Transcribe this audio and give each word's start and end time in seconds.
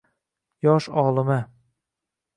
Yosh 0.65 0.89
olima 1.03 1.39